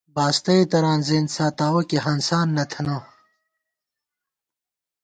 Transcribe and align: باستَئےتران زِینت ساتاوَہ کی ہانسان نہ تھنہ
باستَئےتران 0.15 0.99
زِینت 1.07 1.29
ساتاوَہ 1.35 1.81
کی 1.89 1.97
ہانسان 2.05 2.47
نہ 2.55 2.63
تھنہ 2.71 2.97